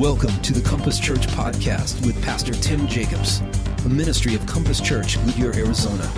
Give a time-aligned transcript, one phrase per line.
[0.00, 3.42] Welcome to the Compass Church podcast with Pastor Tim Jacobs,
[3.84, 6.10] a ministry of Compass Church, Goodyear, Arizona.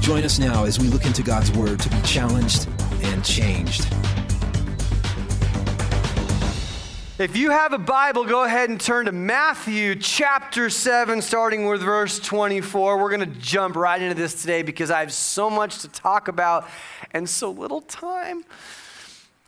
[0.00, 2.68] Join us now as we look into God's Word to be challenged
[3.02, 3.88] and changed.
[7.18, 11.80] If you have a Bible, go ahead and turn to Matthew chapter 7, starting with
[11.80, 12.98] verse 24.
[12.98, 16.28] We're going to jump right into this today because I have so much to talk
[16.28, 16.68] about
[17.12, 18.44] and so little time.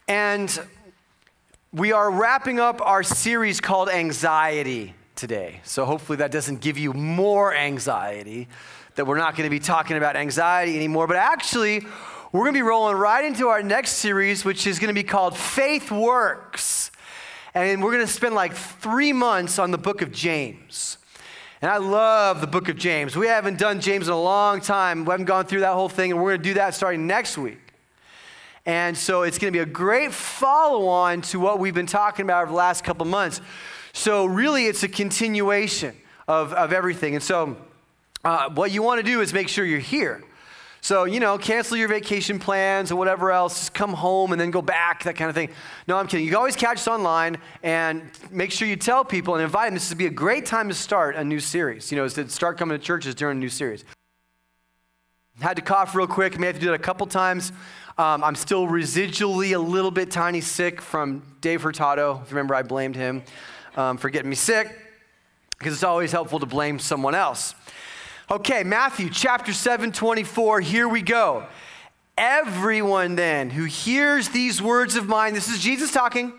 [0.09, 0.59] And
[1.73, 5.61] we are wrapping up our series called Anxiety today.
[5.65, 8.49] So hopefully that doesn't give you more anxiety,
[8.95, 11.07] that we're not going to be talking about anxiety anymore.
[11.07, 11.81] But actually,
[12.33, 15.07] we're going to be rolling right into our next series, which is going to be
[15.07, 16.91] called Faith Works.
[17.53, 20.97] And we're going to spend like three months on the book of James.
[21.61, 23.15] And I love the book of James.
[23.15, 25.05] We haven't done James in a long time.
[25.05, 27.37] We haven't gone through that whole thing, and we're going to do that starting next
[27.37, 27.68] week.
[28.69, 32.27] And so it's going to be a great follow on to what we've been talking
[32.27, 33.41] about over the last couple months.
[33.95, 35.97] So, really, it's a continuation
[36.29, 37.15] of, of everything.
[37.15, 37.57] And so,
[38.27, 40.23] uh, what you want to do is make sure you're here.
[40.83, 43.59] So, you know, cancel your vacation plans or whatever else.
[43.59, 45.49] Just come home and then go back, that kind of thing.
[45.87, 46.27] No, I'm kidding.
[46.27, 49.75] You can always catch us online and make sure you tell people and invite them.
[49.75, 52.29] This would be a great time to start a new series, you know, is to
[52.29, 53.87] start coming to churches during a new series.
[55.41, 56.37] Had to cough real quick.
[56.37, 57.53] May have to do that a couple times.
[57.97, 62.25] Um, I'm still residually a little bit tiny sick from Dave Hurtado.
[62.29, 63.23] Remember, I blamed him
[63.77, 64.77] um, for getting me sick
[65.57, 67.55] because it's always helpful to blame someone else.
[68.29, 70.61] Okay, Matthew chapter 7, 24.
[70.61, 71.47] Here we go.
[72.17, 76.33] Everyone then who hears these words of mine, this is Jesus talking,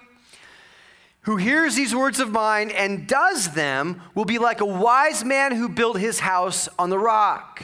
[1.21, 5.55] who hears these words of mine and does them will be like a wise man
[5.55, 7.63] who built his house on the rock.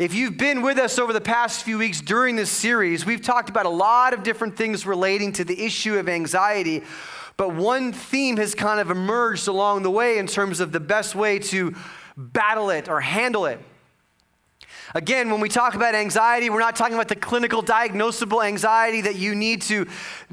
[0.00, 3.50] If you've been with us over the past few weeks during this series, we've talked
[3.50, 6.84] about a lot of different things relating to the issue of anxiety.
[7.36, 11.14] But one theme has kind of emerged along the way in terms of the best
[11.14, 11.74] way to
[12.16, 13.60] battle it or handle it.
[14.92, 19.14] Again, when we talk about anxiety, we're not talking about the clinical diagnosable anxiety that
[19.14, 19.86] you need to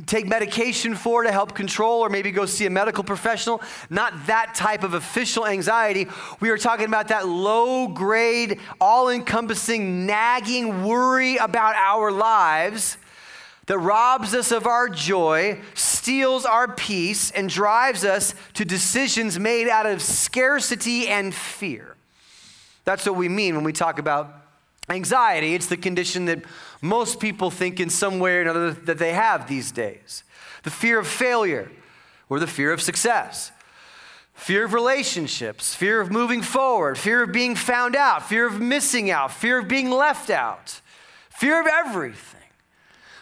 [0.07, 3.62] take medication for to help control or maybe go see a medical professional.
[3.91, 6.07] Not that type of official anxiety.
[6.40, 12.97] We are talking about that low grade, all encompassing, nagging worry about our lives
[13.68, 19.68] that robs us of our joy, steals our peace, and drives us to decisions made
[19.68, 21.95] out of scarcity and fear.
[22.85, 24.46] That's what we mean when we talk about
[24.89, 26.43] Anxiety, it's the condition that
[26.81, 30.23] most people think in some way or another that they have these days.
[30.63, 31.69] The fear of failure
[32.29, 33.51] or the fear of success.
[34.33, 39.09] Fear of relationships, fear of moving forward, fear of being found out, fear of missing
[39.09, 40.79] out, fear of being left out,
[41.29, 42.37] fear of everything.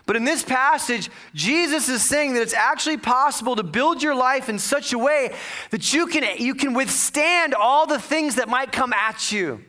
[0.05, 4.49] But in this passage, Jesus is saying that it's actually possible to build your life
[4.49, 5.33] in such a way
[5.71, 9.63] that you can, you can withstand all the things that might come at you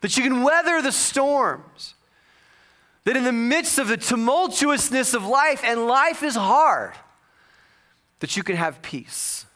[0.00, 1.94] that you can weather the storms.
[3.04, 6.94] That in the midst of the tumultuousness of life, and life is hard,
[8.20, 9.46] that you can have peace,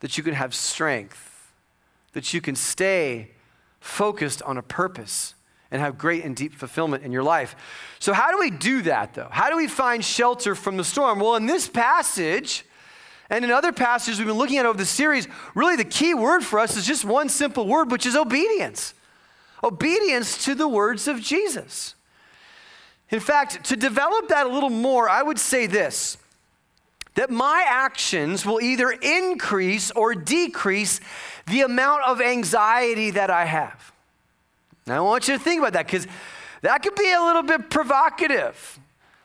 [0.00, 1.52] that you can have strength,
[2.12, 3.30] that you can stay
[3.80, 5.34] focused on a purpose
[5.70, 7.56] and have great and deep fulfillment in your life.
[7.98, 9.28] So, how do we do that though?
[9.30, 11.20] How do we find shelter from the storm?
[11.20, 12.64] Well, in this passage,
[13.30, 16.44] and in other passages we've been looking at over the series, really the key word
[16.44, 18.92] for us is just one simple word, which is obedience
[19.64, 21.94] obedience to the words of Jesus.
[23.10, 26.18] In fact, to develop that a little more, I would say this
[27.14, 31.00] that my actions will either increase or decrease
[31.46, 33.92] the amount of anxiety that I have.
[34.84, 36.08] Now, I want you to think about that because
[36.62, 38.80] that could be a little bit provocative.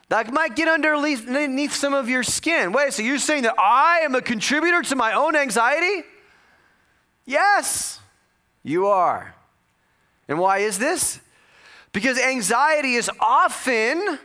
[0.09, 2.71] That might get underneath some of your skin.
[2.73, 6.03] Wait, so you're saying that I am a contributor to my own anxiety?
[7.25, 7.99] Yes,
[8.63, 9.35] you are.
[10.29, 11.19] And why is this?
[11.91, 14.19] Because anxiety is often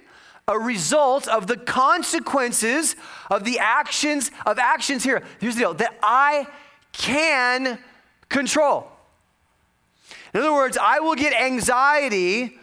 [0.46, 2.94] a result of the consequences
[3.30, 5.22] of the actions of actions here.
[5.40, 6.46] Here's the deal that I
[6.92, 7.78] can
[8.28, 8.90] control.
[10.34, 12.58] In other words, I will get anxiety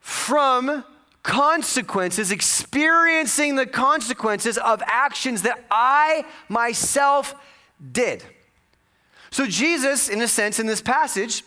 [0.00, 0.84] from
[1.22, 7.34] consequences, experiencing the consequences of actions that I myself
[7.92, 8.24] did.
[9.30, 11.44] So, Jesus, in a sense, in this passage,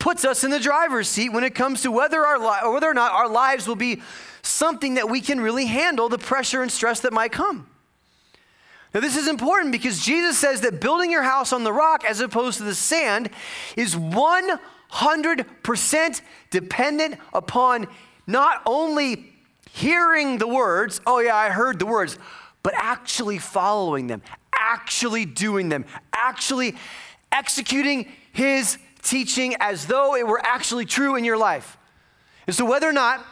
[0.00, 2.88] puts us in the driver's seat when it comes to whether, our li- or whether
[2.88, 4.02] or not our lives will be
[4.42, 7.68] something that we can really handle the pressure and stress that might come.
[8.92, 12.18] Now, this is important because Jesus says that building your house on the rock as
[12.20, 13.30] opposed to the sand
[13.76, 16.20] is 100%
[16.50, 17.86] dependent upon
[18.26, 19.32] not only
[19.70, 22.18] hearing the words, oh, yeah, I heard the words,
[22.62, 24.22] but actually following them,
[24.52, 26.74] actually doing them, actually
[27.30, 31.76] executing his teaching as though it were actually true in your life.
[32.46, 33.24] And so, whether or not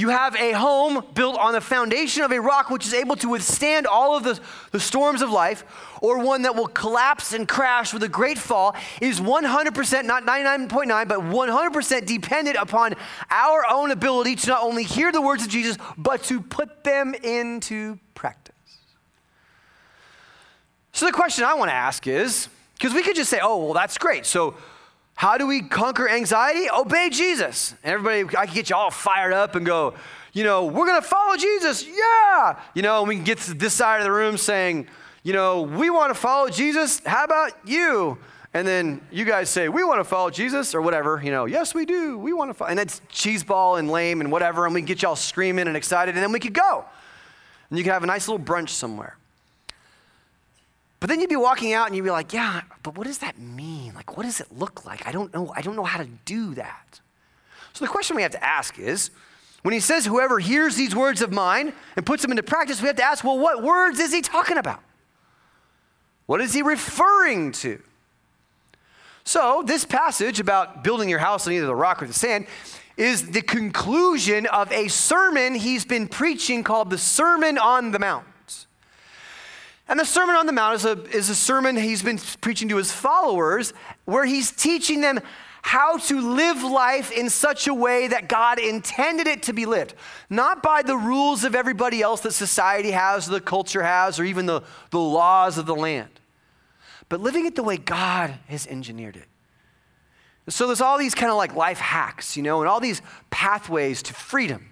[0.00, 3.28] you have a home built on the foundation of a rock which is able to
[3.28, 4.40] withstand all of the,
[4.70, 5.62] the storms of life,
[6.00, 11.06] or one that will collapse and crash with a great fall, is 100%, not 99.9,
[11.06, 12.94] but 100% dependent upon
[13.30, 17.14] our own ability to not only hear the words of Jesus, but to put them
[17.22, 18.54] into practice.
[20.92, 22.48] So the question I want to ask is
[22.80, 24.24] because we could just say, oh, well, that's great.
[24.24, 24.54] So
[25.14, 26.66] how do we conquer anxiety?
[26.74, 27.74] Obey Jesus.
[27.84, 29.92] And everybody, I can get you all fired up and go,
[30.32, 31.86] you know, we're going to follow Jesus.
[31.86, 32.58] Yeah.
[32.72, 34.86] You know, and we can get to this side of the room saying,
[35.24, 37.02] you know, we want to follow Jesus.
[37.04, 38.16] How about you?
[38.54, 41.20] And then you guys say, we want to follow Jesus or whatever.
[41.22, 42.16] You know, yes, we do.
[42.16, 42.70] We want to follow.
[42.70, 44.64] And it's cheeseball and lame and whatever.
[44.64, 46.14] And we can get y'all screaming and excited.
[46.14, 46.86] And then we could go.
[47.68, 49.18] And you can have a nice little brunch somewhere.
[51.00, 53.38] But then you'd be walking out and you'd be like, yeah, but what does that
[53.38, 53.94] mean?
[53.94, 55.06] Like, what does it look like?
[55.06, 55.50] I don't know.
[55.56, 57.00] I don't know how to do that.
[57.72, 59.10] So the question we have to ask is
[59.62, 62.86] when he says, whoever hears these words of mine and puts them into practice, we
[62.86, 64.82] have to ask, well, what words is he talking about?
[66.26, 67.82] What is he referring to?
[69.24, 72.46] So, this passage about building your house on either the rock or the sand
[72.96, 78.26] is the conclusion of a sermon he's been preaching called the Sermon on the Mount.
[79.90, 82.76] And the Sermon on the Mount is a, is a sermon he's been preaching to
[82.76, 85.18] his followers where he's teaching them
[85.62, 89.94] how to live life in such a way that God intended it to be lived.
[90.30, 94.24] Not by the rules of everybody else that society has, or the culture has, or
[94.24, 96.20] even the, the laws of the land,
[97.08, 99.26] but living it the way God has engineered it.
[100.48, 104.04] So there's all these kind of like life hacks, you know, and all these pathways
[104.04, 104.70] to freedom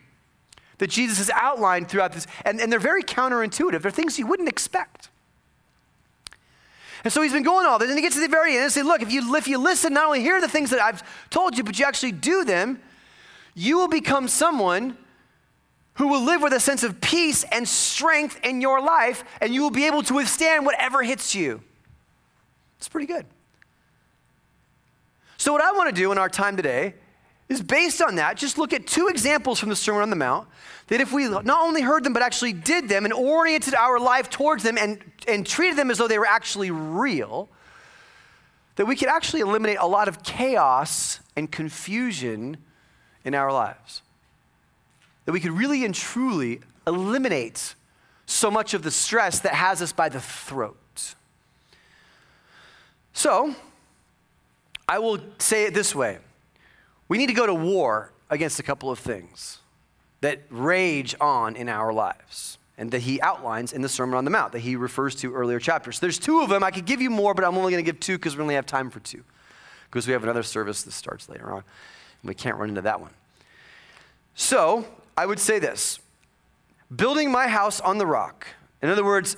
[0.78, 3.82] that Jesus has outlined throughout this, and, and they're very counterintuitive.
[3.82, 5.10] They're things you wouldn't expect.
[7.04, 8.72] And so he's been going all this, and he gets to the very end and
[8.72, 11.56] say, Look, if you, if you listen, not only hear the things that I've told
[11.56, 12.80] you, but you actually do them,
[13.54, 14.96] you will become someone
[15.94, 19.62] who will live with a sense of peace and strength in your life, and you
[19.62, 21.60] will be able to withstand whatever hits you.
[22.78, 23.26] It's pretty good.
[25.36, 26.94] So, what I want to do in our time today
[27.48, 30.48] is based on that, just look at two examples from the Sermon on the Mount
[30.88, 34.28] that if we not only heard them, but actually did them and oriented our life
[34.28, 37.48] towards them and, and treated them as though they were actually real,
[38.76, 42.56] that we could actually eliminate a lot of chaos and confusion
[43.24, 44.02] in our lives.
[45.24, 47.74] That we could really and truly eliminate
[48.24, 51.14] so much of the stress that has us by the throat.
[53.12, 53.54] So,
[54.86, 56.18] I will say it this way
[57.08, 59.58] we need to go to war against a couple of things
[60.20, 64.30] that rage on in our lives and that he outlines in the Sermon on the
[64.30, 65.98] Mount that he refers to earlier chapters.
[65.98, 66.62] There's two of them.
[66.62, 68.54] I could give you more, but I'm only going to give two because we only
[68.54, 69.24] have time for two.
[69.90, 71.58] Because we have another service that starts later on.
[72.22, 73.10] And we can't run into that one.
[74.34, 74.86] So
[75.16, 75.98] I would say this
[76.94, 78.46] building my house on the rock.
[78.80, 79.36] In other words,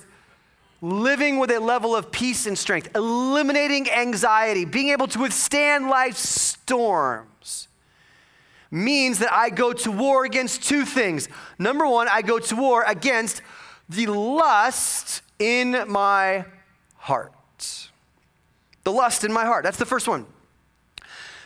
[0.82, 6.26] living with a level of peace and strength, eliminating anxiety, being able to withstand life's
[6.28, 7.68] storms
[8.70, 11.28] means that I go to war against two things.
[11.58, 13.42] Number one, I go to war against
[13.88, 16.44] the lust in my
[16.96, 17.32] heart.
[18.84, 19.64] The lust in my heart.
[19.64, 20.26] That's the first one.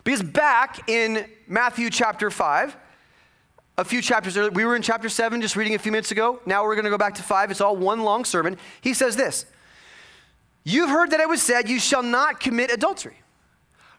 [0.04, 2.76] Because back in Matthew chapter 5,
[3.76, 6.40] a few chapters earlier, we were in chapter 7 just reading a few minutes ago.
[6.46, 7.50] Now we're going to go back to 5.
[7.50, 8.56] It's all one long sermon.
[8.80, 9.46] He says this
[10.64, 13.18] You've heard that it was said, You shall not commit adultery.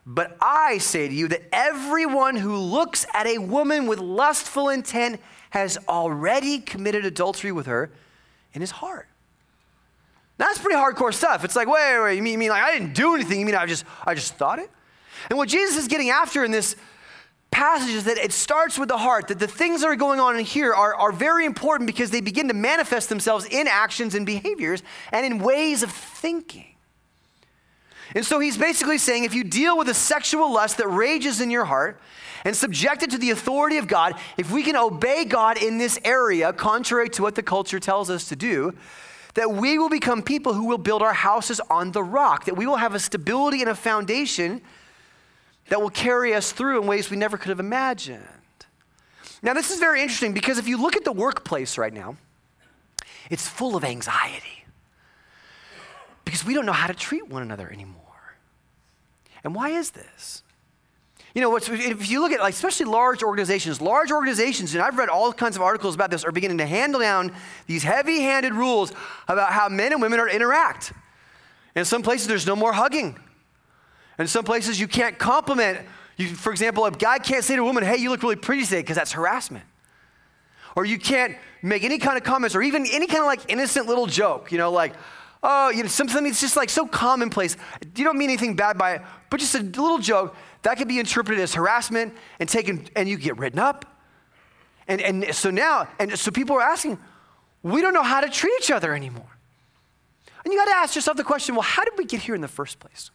[0.07, 5.19] But I say to you that everyone who looks at a woman with lustful intent
[5.49, 7.89] has already committed adultery with her
[8.53, 9.07] in his heart.
[10.37, 11.43] Now, that's pretty hardcore stuff.
[11.43, 13.39] It's like, wait, wait, you mean, you mean like I didn't do anything?
[13.39, 14.69] You mean I just, I just thought it?
[15.29, 16.75] And what Jesus is getting after in this
[17.55, 20.37] passage is that it starts with the heart, that the things that are going on
[20.37, 24.25] in here are, are very important because they begin to manifest themselves in actions and
[24.25, 24.83] behaviors
[25.13, 26.75] and in ways of thinking.
[28.13, 31.49] And so he's basically saying if you deal with a sexual lust that rages in
[31.49, 32.01] your heart,
[32.43, 35.97] and subject it to the authority of God, if we can obey God in this
[36.03, 38.75] area, contrary to what the culture tells us to do,
[39.33, 42.67] that we will become people who will build our houses on the rock, that we
[42.67, 44.61] will have a stability and a foundation
[45.69, 48.21] that will carry us through in ways we never could have imagined.
[49.41, 52.17] Now, this is very interesting because if you look at the workplace right now,
[53.29, 54.65] it's full of anxiety
[56.23, 58.01] because we don't know how to treat one another anymore.
[59.43, 60.43] And why is this?
[61.35, 65.09] You know, if you look at, like, especially large organizations, large organizations, and I've read
[65.09, 67.33] all kinds of articles about this, are beginning to handle down
[67.67, 68.93] these heavy handed rules
[69.27, 70.93] about how men and women are to interact.
[71.75, 73.19] In some places, there's no more hugging.
[74.17, 75.79] In some places, you can't compliment.
[76.17, 78.63] You, for example, a guy can't say to a woman, hey, you look really pretty
[78.63, 79.65] today, because that's harassment.
[80.75, 83.87] Or you can't make any kind of comments or even any kind of like innocent
[83.87, 84.93] little joke, you know, like,
[85.41, 87.57] oh, you know, something that's just like so commonplace.
[87.95, 90.99] You don't mean anything bad by it, but just a little joke that could be
[90.99, 93.85] interpreted as harassment and taken, and you get written up.
[94.87, 96.99] And, and so now, and so people are asking,
[97.63, 99.37] we don't know how to treat each other anymore.
[100.43, 102.41] And you got to ask yourself the question well, how did we get here in
[102.41, 103.09] the first place?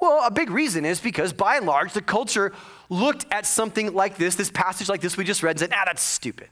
[0.00, 2.52] Well, a big reason is because by and large, the culture
[2.88, 5.84] looked at something like this, this passage like this we just read, and said, ah,
[5.86, 6.48] that's stupid.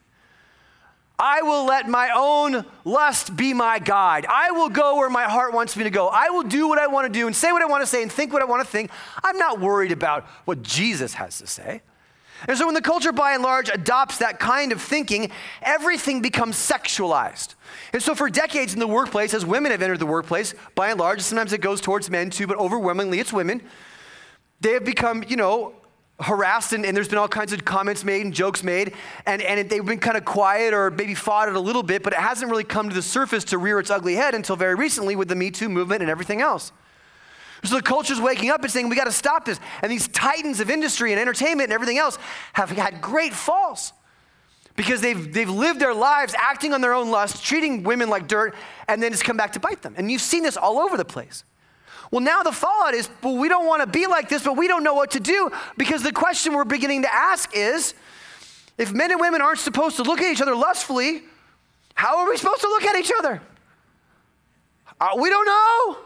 [1.18, 4.26] I will let my own lust be my guide.
[4.26, 6.08] I will go where my heart wants me to go.
[6.08, 8.02] I will do what I want to do and say what I want to say
[8.02, 8.90] and think what I want to think.
[9.22, 11.82] I'm not worried about what Jesus has to say.
[12.48, 15.30] And so, when the culture by and large adopts that kind of thinking,
[15.60, 17.54] everything becomes sexualized.
[17.92, 20.98] And so, for decades in the workplace, as women have entered the workplace, by and
[20.98, 23.62] large, sometimes it goes towards men too, but overwhelmingly it's women,
[24.60, 25.74] they have become, you know,
[26.20, 28.92] harassed and, and, there's been all kinds of comments made and jokes made
[29.26, 32.12] and, and they've been kind of quiet or maybe fought it a little bit but
[32.12, 35.16] it hasn't really come to the surface to rear its ugly head until very recently
[35.16, 36.70] with the me too movement and everything else.
[37.64, 39.60] So the culture's waking up and saying we got to stop this.
[39.82, 42.18] And these titans of industry and entertainment and everything else
[42.54, 43.92] have had great falls
[44.76, 48.54] because they've, they've lived their lives acting on their own lust treating women like dirt
[48.88, 51.04] and then it's come back to bite them and you've seen this all over the
[51.04, 51.44] place
[52.12, 54.68] well, now the fallout is, well, we don't want to be like this, but we
[54.68, 57.94] don't know what to do because the question we're beginning to ask is
[58.76, 61.22] if men and women aren't supposed to look at each other lustfully,
[61.94, 63.40] how are we supposed to look at each other?
[65.00, 65.98] Uh, we don't know.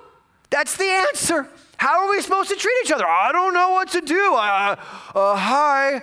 [0.50, 1.48] That's the answer.
[1.76, 3.06] How are we supposed to treat each other?
[3.06, 4.34] I don't know what to do.
[4.34, 4.76] Uh,
[5.12, 6.02] uh, hi,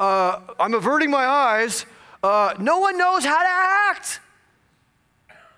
[0.00, 1.84] uh, I'm averting my eyes.
[2.24, 3.48] Uh, no one knows how to
[3.90, 4.20] act.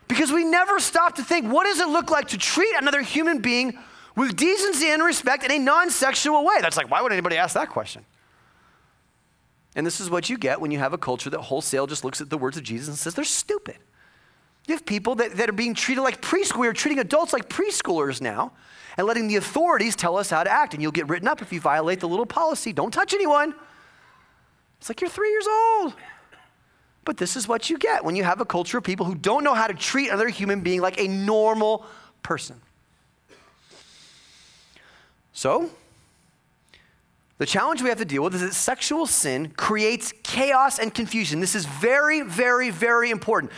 [0.09, 3.39] Because we never stop to think what does it look like to treat another human
[3.39, 3.79] being
[4.17, 6.57] with decency and respect in a non sexual way?
[6.61, 8.05] That's like, why would anybody ask that question?
[9.77, 12.21] And this is what you get when you have a culture that wholesale just looks
[12.21, 13.77] at the words of Jesus and says they're stupid.
[14.67, 16.59] You have people that, that are being treated like preschool.
[16.59, 18.51] We're treating adults like preschoolers now
[18.97, 20.75] and letting the authorities tell us how to act.
[20.75, 23.55] And you'll get written up if you violate the little policy don't touch anyone.
[24.81, 25.95] It's like you're three years old.
[27.07, 29.45] But this is what you get when you have a culture of people who don't
[29.45, 31.87] know how to treat another human being like a normal
[32.23, 32.61] person.
[35.33, 35.71] So,
[37.39, 41.39] the challenge we have to deal with is that sexual sin creates chaos and confusion.
[41.39, 43.53] This is very, very, very important.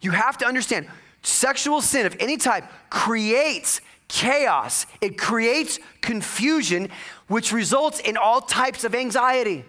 [0.00, 0.88] You have to understand
[1.22, 6.88] sexual sin of any type creates chaos, it creates confusion,
[7.26, 9.64] which results in all types of anxiety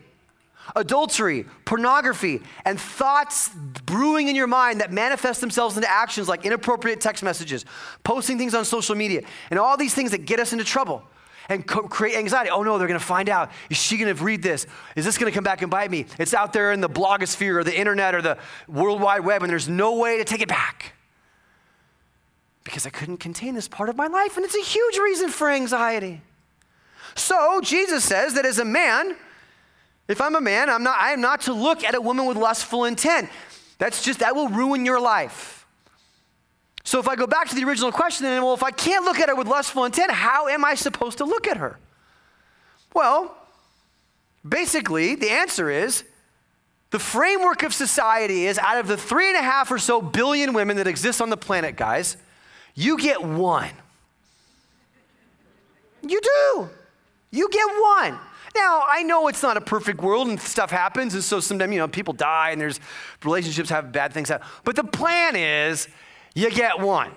[0.75, 3.49] adultery, pornography, and thoughts
[3.85, 7.65] brewing in your mind that manifest themselves into actions like inappropriate text messages,
[8.03, 11.03] posting things on social media, and all these things that get us into trouble
[11.49, 12.49] and co- create anxiety.
[12.49, 13.51] Oh no, they're going to find out.
[13.69, 14.65] Is she going to read this?
[14.95, 16.05] Is this going to come back and bite me?
[16.17, 19.49] It's out there in the blogosphere or the internet or the World Wide Web, and
[19.49, 20.93] there's no way to take it back.
[22.63, 25.49] Because I couldn't contain this part of my life, and it's a huge reason for
[25.49, 26.21] anxiety.
[27.13, 29.15] So, Jesus says that as a man,
[30.07, 32.37] if I'm a man, I'm not, I am not to look at a woman with
[32.37, 33.29] lustful intent.
[33.77, 35.65] That's just, that will ruin your life.
[36.83, 39.19] So if I go back to the original question, then, well, if I can't look
[39.19, 41.79] at her with lustful intent, how am I supposed to look at her?
[42.93, 43.35] Well,
[44.47, 46.03] basically, the answer is
[46.91, 50.53] the framework of society is out of the three and a half or so billion
[50.53, 52.17] women that exist on the planet, guys,
[52.75, 53.71] you get one.
[56.03, 56.69] You do.
[57.31, 58.19] You get one.
[58.55, 61.79] Now, I know it's not a perfect world and stuff happens, and so sometimes, you
[61.79, 62.79] know, people die and there's
[63.23, 64.47] relationships have bad things happen.
[64.63, 65.89] But the plan is
[66.33, 67.11] you get one.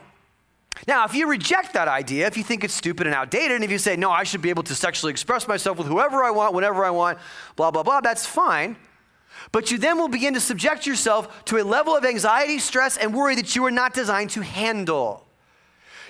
[0.87, 3.71] Now, if you reject that idea, if you think it's stupid and outdated, and if
[3.71, 6.55] you say, no, I should be able to sexually express myself with whoever I want,
[6.55, 7.19] whenever I want,
[7.57, 8.77] blah, blah, blah, that's fine.
[9.53, 13.15] But you then will begin to subject yourself to a level of anxiety, stress, and
[13.15, 15.28] worry that you are not designed to handle.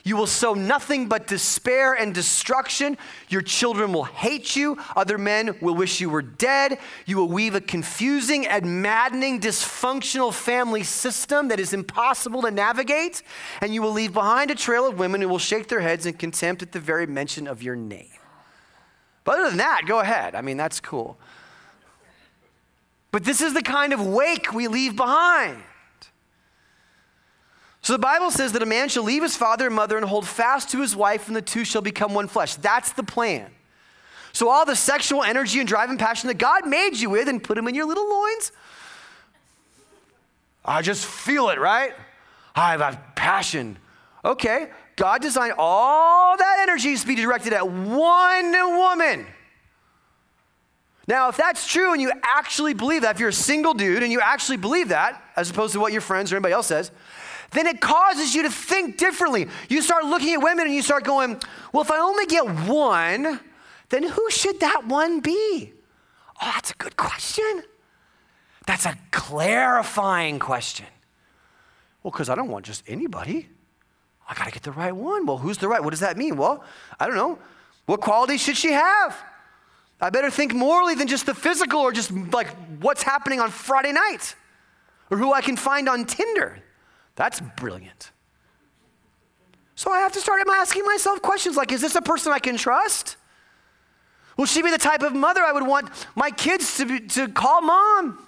[0.05, 2.97] You will sow nothing but despair and destruction.
[3.29, 4.79] Your children will hate you.
[4.97, 6.79] Other men will wish you were dead.
[7.07, 13.23] You will weave a confusing and maddening, dysfunctional family system that is impossible to navigate.
[13.61, 16.15] And you will leave behind a trail of women who will shake their heads in
[16.15, 18.09] contempt at the very mention of your name.
[19.25, 20.35] But other than that, go ahead.
[20.35, 21.19] I mean, that's cool.
[23.11, 25.63] But this is the kind of wake we leave behind.
[27.89, 30.29] So the Bible says that a man shall leave his father and mother and hold
[30.29, 32.55] fast to his wife, and the two shall become one flesh.
[32.57, 33.51] That's the plan.
[34.35, 37.43] So all the sexual energy and drive and passion that God made you with and
[37.43, 38.53] put them in your little loins,
[40.63, 41.95] I just feel it, right?
[42.55, 43.79] I have passion.
[44.23, 49.27] Okay, God designed all that energy to be directed at one woman.
[51.07, 54.13] Now, if that's true and you actually believe that, if you're a single dude and
[54.13, 56.91] you actually believe that, as opposed to what your friends or anybody else says,
[57.53, 59.49] then it causes you to think differently.
[59.69, 61.41] You start looking at women and you start going,
[61.73, 63.41] well, if I only get one,
[63.89, 65.73] then who should that one be?
[66.41, 67.63] Oh, that's a good question.
[68.67, 70.87] That's a clarifying question.
[72.03, 73.49] Well, because I don't want just anybody.
[74.29, 75.25] I got to get the right one.
[75.25, 75.83] Well, who's the right?
[75.83, 76.37] What does that mean?
[76.37, 76.63] Well,
[77.01, 77.39] I don't know.
[77.87, 79.17] What qualities should she have?
[80.01, 82.49] I better think morally than just the physical or just like
[82.81, 84.35] what's happening on Friday night
[85.11, 86.63] or who I can find on Tinder.
[87.19, 88.13] That's brilliant.
[89.75, 92.57] So I have to start asking myself questions like is this a person I can
[92.57, 93.17] trust?
[94.37, 97.27] Will she be the type of mother I would want my kids to, be, to
[97.27, 98.25] call mom?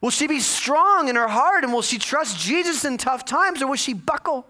[0.00, 3.62] Will she be strong in her heart and will she trust Jesus in tough times
[3.62, 4.44] or will she buckle?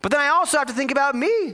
[0.00, 1.52] But then I also have to think about me.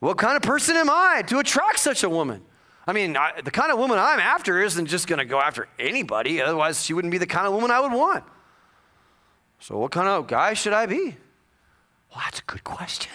[0.00, 2.40] What kind of person am I to attract such a woman?
[2.86, 5.68] I mean, I, the kind of woman I'm after isn't just going to go after
[5.78, 8.24] anybody, otherwise, she wouldn't be the kind of woman I would want.
[9.58, 11.16] So, what kind of guy should I be?
[12.10, 13.12] Well, that's a good question.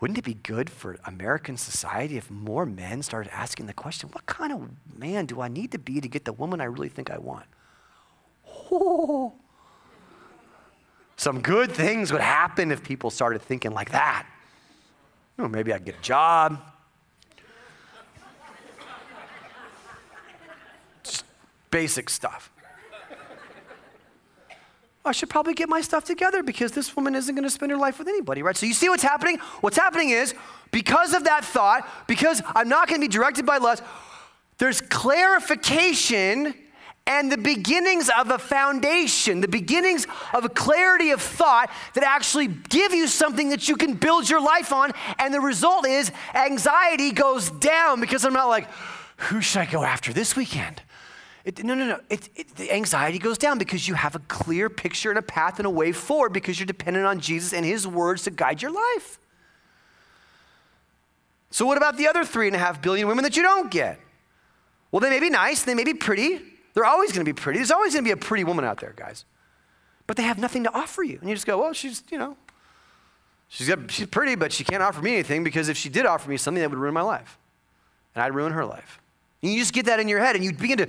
[0.00, 4.26] Wouldn't it be good for American society if more men started asking the question, what
[4.26, 7.10] kind of man do I need to be to get the woman I really think
[7.10, 7.46] I want?
[8.70, 9.32] Oh.
[11.16, 14.24] Some good things would happen if people started thinking like that.
[15.36, 16.60] Oh, maybe I'd get a job.
[21.02, 21.24] Just
[21.72, 22.52] basic stuff.
[25.04, 27.78] I should probably get my stuff together because this woman isn't going to spend her
[27.78, 28.56] life with anybody, right?
[28.56, 29.38] So you see what's happening?
[29.60, 30.34] What's happening is
[30.70, 33.82] because of that thought, because I'm not going to be directed by lust,
[34.58, 36.54] there's clarification
[37.06, 42.48] and the beginnings of a foundation, the beginnings of a clarity of thought that actually
[42.48, 44.92] give you something that you can build your life on.
[45.18, 48.68] And the result is anxiety goes down because I'm not like,
[49.16, 50.82] who should I go after this weekend?
[51.44, 52.00] It, no, no, no.
[52.10, 55.58] It, it, the anxiety goes down because you have a clear picture and a path
[55.58, 58.72] and a way forward because you're dependent on Jesus and His words to guide your
[58.72, 59.18] life.
[61.50, 63.98] So, what about the other three and a half billion women that you don't get?
[64.90, 66.40] Well, they may be nice, they may be pretty.
[66.74, 67.58] They're always going to be pretty.
[67.58, 69.24] There's always going to be a pretty woman out there, guys.
[70.06, 71.18] But they have nothing to offer you.
[71.20, 72.36] And you just go, well, she's, you know,
[73.48, 76.30] she's, got, she's pretty, but she can't offer me anything because if she did offer
[76.30, 77.38] me something, that would ruin my life.
[78.14, 79.00] And I'd ruin her life.
[79.42, 80.88] And you just get that in your head and you begin to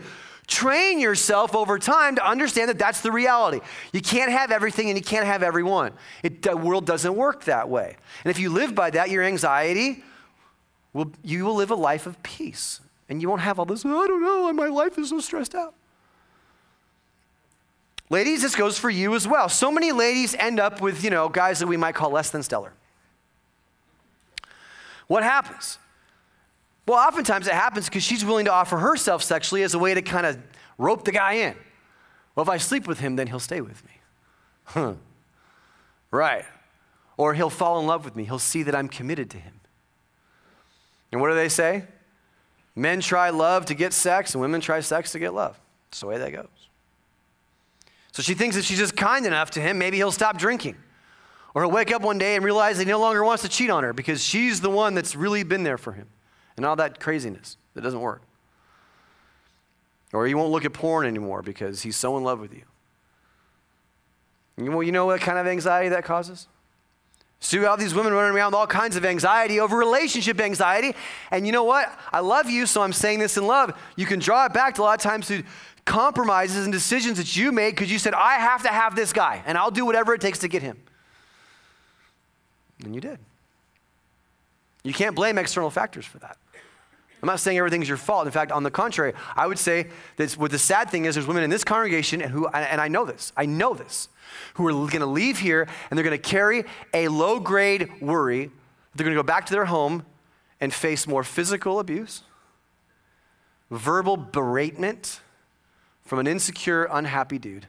[0.49, 3.61] train yourself over time to understand that that's the reality.
[3.93, 5.93] You can't have everything and you can't have everyone.
[6.23, 7.95] It, the world doesn't work that way.
[8.23, 10.03] And if you live by that, your anxiety,
[10.91, 12.81] will, you will live a life of peace.
[13.07, 15.55] And you won't have all this, oh, I don't know, my life is so stressed
[15.55, 15.73] out.
[18.09, 19.49] Ladies, this goes for you as well.
[19.49, 22.41] So many ladies end up with, you know, guys that we might call less than
[22.41, 22.73] stellar.
[25.07, 25.77] What happens?
[26.89, 30.01] Well, oftentimes it happens because she's willing to offer herself sexually as a way to
[30.01, 30.39] kind of
[30.79, 31.55] rope the guy in.
[32.33, 33.91] Well, if I sleep with him, then he'll stay with me.
[34.63, 34.93] Huh.
[36.09, 36.45] Right.
[37.15, 38.23] Or he'll fall in love with me.
[38.23, 39.53] He'll see that I'm committed to him.
[41.11, 41.83] And what do they say?
[42.75, 45.59] Men try love to get sex, and women try sex to get love.
[45.91, 46.47] That's the way that goes.
[48.13, 50.75] So she thinks if she's just kind enough to him, maybe he'll stop drinking.
[51.53, 53.83] Or he'll wake up one day and realize he no longer wants to cheat on
[53.83, 56.07] her because she's the one that's really been there for him
[56.59, 58.21] and all that craziness that doesn't work.
[60.11, 62.63] Or he won't look at porn anymore because he's so in love with you.
[64.57, 66.49] Know, you know what kind of anxiety that causes?
[67.39, 70.95] So you have these women running around with all kinds of anxiety over relationship anxiety.
[71.31, 71.97] And you know what?
[72.11, 73.73] I love you, so I'm saying this in love.
[73.95, 75.43] You can draw it back to a lot of times to
[75.85, 79.41] compromises and decisions that you made because you said, I have to have this guy,
[79.45, 80.77] and I'll do whatever it takes to get him.
[82.83, 83.19] And you did.
[84.83, 86.37] You can't blame external factors for that.
[87.21, 88.25] I'm not saying everything's your fault.
[88.25, 91.27] In fact, on the contrary, I would say that what the sad thing is, there's
[91.27, 94.07] women in this congregation who, and I know this, I know this,
[94.53, 98.51] who are going to leave here and they're going to carry a low grade worry.
[98.95, 100.05] They're going to go back to their home
[100.61, 102.23] and face more physical abuse,
[103.69, 105.19] verbal beratement
[106.03, 107.67] from an insecure, unhappy dude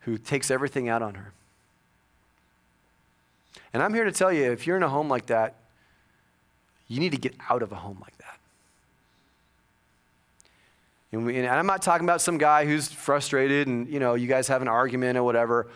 [0.00, 1.32] who takes everything out on her.
[3.72, 5.56] And I'm here to tell you if you're in a home like that,
[6.94, 8.38] you need to get out of a home like that.
[11.12, 14.26] And, we, and I'm not talking about some guy who's frustrated and, you know, you
[14.26, 15.68] guys have an argument or whatever.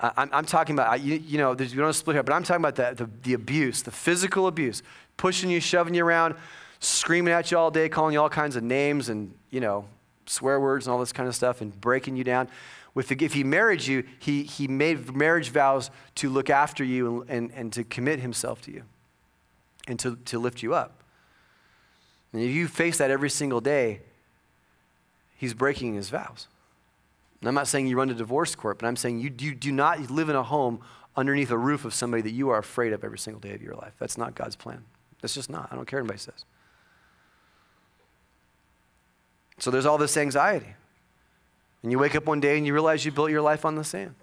[0.00, 2.74] I'm, I'm talking about, you, you know, we don't split here, but I'm talking about
[2.74, 4.82] the, the, the abuse, the physical abuse,
[5.16, 6.34] pushing you, shoving you around,
[6.80, 9.84] screaming at you all day, calling you all kinds of names and, you know,
[10.26, 12.48] swear words and all this kind of stuff and breaking you down.
[12.94, 17.22] With the, if he married you, he, he made marriage vows to look after you
[17.22, 18.82] and, and, and to commit himself to you
[19.88, 21.02] and to, to lift you up.
[22.32, 24.00] And if you face that every single day,
[25.36, 26.48] he's breaking his vows.
[27.40, 29.72] And I'm not saying you run to divorce court, but I'm saying you, you do
[29.72, 30.80] not live in a home
[31.16, 33.74] underneath a roof of somebody that you are afraid of every single day of your
[33.74, 33.92] life.
[33.98, 34.84] That's not God's plan.
[35.20, 35.68] That's just not.
[35.70, 36.44] I don't care what anybody says.
[39.58, 40.74] So there's all this anxiety.
[41.82, 43.84] And you wake up one day and you realize you built your life on the
[43.84, 44.14] sand.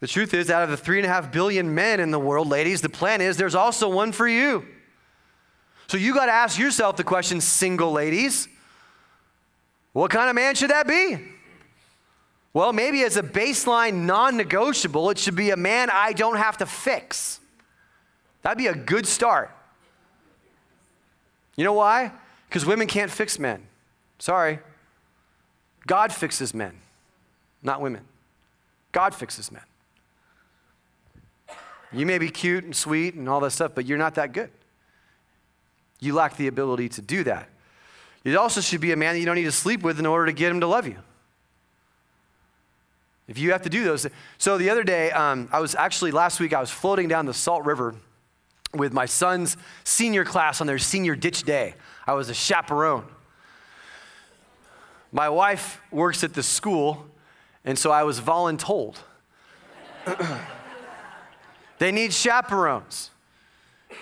[0.00, 2.48] The truth is, out of the three and a half billion men in the world,
[2.48, 4.66] ladies, the plan is there's also one for you.
[5.88, 8.48] So you got to ask yourself the question, single ladies,
[9.92, 11.18] what kind of man should that be?
[12.52, 16.56] Well, maybe as a baseline non negotiable, it should be a man I don't have
[16.58, 17.40] to fix.
[18.42, 19.50] That'd be a good start.
[21.56, 22.12] You know why?
[22.48, 23.66] Because women can't fix men.
[24.18, 24.60] Sorry.
[25.86, 26.78] God fixes men,
[27.62, 28.02] not women.
[28.92, 29.62] God fixes men.
[31.92, 34.50] You may be cute and sweet and all that stuff, but you're not that good.
[35.98, 37.48] You lack the ability to do that.
[38.24, 40.26] You also should be a man that you don't need to sleep with in order
[40.26, 40.96] to get him to love you.
[43.28, 44.06] If you have to do those.
[44.38, 47.34] So the other day, um, I was actually, last week, I was floating down the
[47.34, 47.94] Salt River
[48.74, 51.74] with my son's senior class on their senior ditch day.
[52.06, 53.04] I was a chaperone.
[55.12, 57.06] My wife works at the school,
[57.64, 58.96] and so I was voluntold.
[61.80, 63.10] They need chaperones.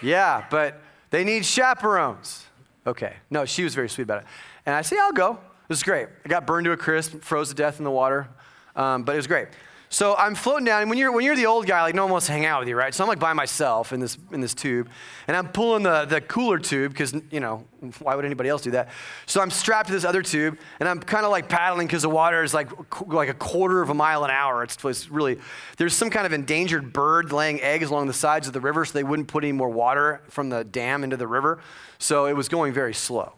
[0.03, 2.45] Yeah, but they need chaperones.
[2.85, 3.15] Okay.
[3.31, 4.27] No, she was very sweet about it.
[4.67, 5.35] And I said, yeah, I'll go.
[5.35, 6.09] It was great.
[6.25, 8.29] I got burned to a crisp, froze to death in the water,
[8.75, 9.49] um, but it was great.
[9.91, 12.13] So I'm floating down, and when you're, when you're the old guy, like no one
[12.13, 12.95] wants to hang out with you, right?
[12.95, 14.91] So I'm like by myself in this, in this tube,
[15.27, 17.65] and I'm pulling the, the cooler tube, because, you know,
[18.01, 18.91] why would anybody else do that?
[19.25, 22.11] So I'm strapped to this other tube, and I'm kind of like paddling because the
[22.11, 22.69] water is like,
[23.07, 24.63] like a quarter of a mile an hour.
[24.63, 25.39] It's, it's really,
[25.79, 28.93] there's some kind of endangered bird laying eggs along the sides of the river, so
[28.93, 31.61] they wouldn't put any more water from the dam into the river.
[31.99, 33.33] So it was going very slow.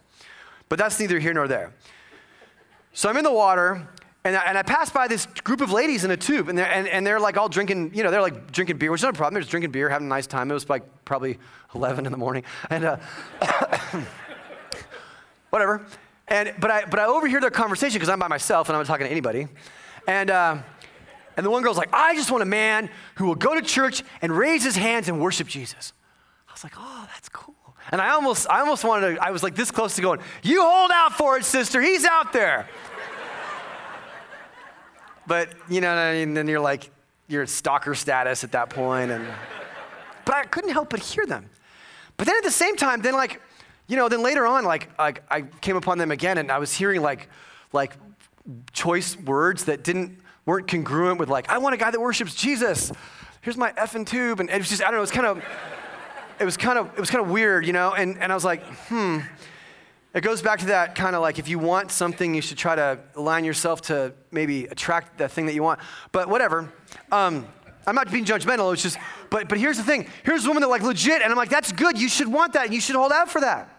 [0.67, 1.71] But that's neither here nor there.
[2.91, 3.87] So I'm in the water,
[4.23, 6.71] and I, and I passed by this group of ladies in a tube, and they're,
[6.71, 9.15] and, and they're like all drinking, you know, they're like drinking beer, which is not
[9.15, 9.33] a problem.
[9.33, 10.51] They're just drinking beer, having a nice time.
[10.51, 11.39] It was like probably
[11.73, 12.43] 11 in the morning.
[12.69, 12.97] And uh,
[15.49, 15.85] whatever.
[16.27, 18.87] And, but, I, but I overhear their conversation because I'm by myself and I'm not
[18.87, 19.47] talking to anybody.
[20.07, 20.57] And, uh,
[21.35, 24.03] and the one girl's like, I just want a man who will go to church
[24.21, 25.93] and raise his hands and worship Jesus.
[26.47, 27.55] I was like, oh, that's cool.
[27.91, 30.61] And I almost, I almost wanted to, I was like this close to going, you
[30.61, 31.81] hold out for it, sister.
[31.81, 32.69] He's out there.
[35.27, 36.89] But, you know, and then you're like,
[37.27, 39.25] you're at stalker status at that point, and
[40.25, 41.49] but I couldn't help but hear them.
[42.17, 43.41] But then at the same time, then like,
[43.87, 46.73] you know, then later on, like, like I came upon them again, and I was
[46.73, 47.29] hearing like,
[47.73, 47.93] like
[48.73, 52.91] choice words that didn't weren't congruent with like, I want a guy that worships Jesus.
[53.41, 55.43] Here's my effing tube, and it was just I don't know, it was kind of,
[56.39, 58.45] it was kind of it was kind of weird, you know, and and I was
[58.45, 59.19] like, hmm.
[60.13, 62.75] It goes back to that kind of like if you want something, you should try
[62.75, 65.79] to align yourself to maybe attract that thing that you want.
[66.11, 66.71] But whatever.
[67.11, 67.47] Um,
[67.87, 68.73] I'm not being judgmental.
[68.73, 68.97] It's just,
[69.29, 70.07] but but here's the thing.
[70.23, 71.99] Here's a woman that like legit, and I'm like, that's good.
[71.99, 73.69] You should want that, and you should hold out for that.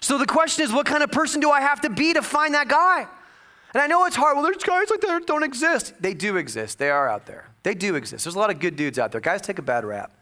[0.00, 2.54] So the question is, what kind of person do I have to be to find
[2.54, 3.06] that guy?
[3.74, 4.36] And I know it's hard.
[4.36, 5.94] Well, there's guys like that don't exist.
[6.00, 6.78] They do exist.
[6.78, 7.48] They are out there.
[7.62, 8.24] They do exist.
[8.24, 9.20] There's a lot of good dudes out there.
[9.20, 10.12] Guys take a bad rap.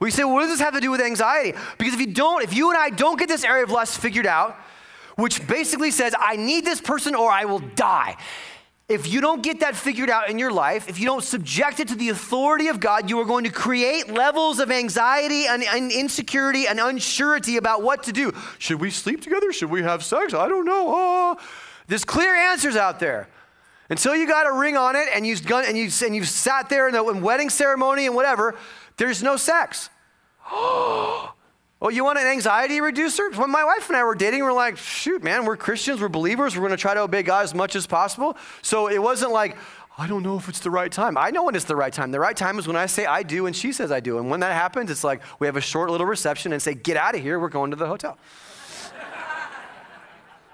[0.00, 1.56] We say, well, what does this have to do with anxiety?
[1.78, 4.26] Because if you don't, if you and I don't get this area of lust figured
[4.26, 4.56] out,
[5.16, 8.16] which basically says, I need this person or I will die.
[8.88, 11.88] If you don't get that figured out in your life, if you don't subject it
[11.88, 15.90] to the authority of God, you are going to create levels of anxiety and, and,
[15.90, 18.32] insecurity and unsurety about what to do.
[18.58, 19.52] Should we sleep together?
[19.52, 20.34] Should we have sex?
[20.34, 20.84] I don't know.
[20.88, 21.36] Oh.
[21.88, 23.28] There's clear answers out there.
[23.88, 26.88] Until you got a ring on it and, you, and, you, and you've sat there
[26.88, 28.56] in the wedding ceremony and whatever,
[28.96, 29.90] there's no sex.
[31.78, 33.30] Oh, you want an anxiety reducer?
[33.32, 36.08] When my wife and I were dating, we are like, shoot, man, we're Christians, we're
[36.08, 38.34] believers, we're going to try to obey God as much as possible.
[38.62, 39.58] So it wasn't like,
[39.98, 41.18] I don't know if it's the right time.
[41.18, 42.12] I know when it's the right time.
[42.12, 44.18] The right time is when I say I do and she says I do.
[44.18, 46.96] And when that happens, it's like we have a short little reception and say, get
[46.96, 48.16] out of here, we're going to the hotel.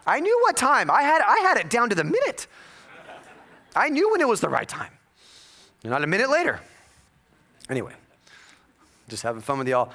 [0.05, 0.90] I knew what time.
[0.90, 2.48] I had, I had it down to the minute.
[3.76, 4.90] I knew when it was the right time.
[5.85, 6.61] Not a minute later.
[7.70, 7.94] Anyway,
[9.12, 9.92] just having fun with y'all.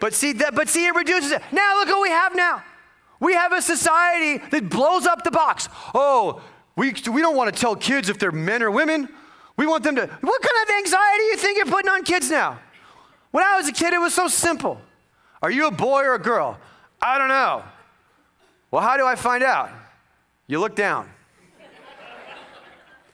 [0.00, 1.42] But see, that, but see, it reduces it.
[1.52, 2.64] Now look what we have now.
[3.20, 5.68] We have a society that blows up the box.
[5.94, 6.42] Oh,
[6.74, 9.08] we, we don't want to tell kids if they're men or women.
[9.56, 10.06] We want them to.
[10.06, 12.58] What kind of anxiety you think you're putting on kids now?
[13.30, 14.80] When I was a kid, it was so simple.
[15.40, 16.58] Are you a boy or a girl?
[17.00, 17.62] I don't know.
[18.70, 19.70] Well, how do I find out?
[20.46, 21.10] You look down.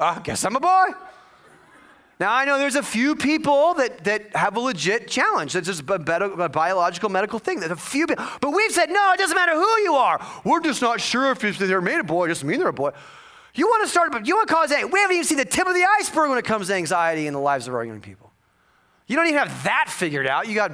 [0.01, 0.87] I guess I'm a boy.
[2.21, 5.53] Now, I know there's a few people that, that have a legit challenge.
[5.53, 7.61] That's just a, a biological medical thing.
[7.61, 8.25] There's a few people.
[8.41, 10.21] But we've said, no, it doesn't matter who you are.
[10.45, 12.27] We're just not sure if they're made a boy.
[12.27, 12.91] Doesn't mean they're a boy.
[13.55, 15.45] You want to start, but you want to cause a, we haven't even seen the
[15.45, 18.01] tip of the iceberg when it comes to anxiety in the lives of our young
[18.01, 18.33] people.
[19.07, 20.49] You don't even have that figured out.
[20.49, 20.73] You got,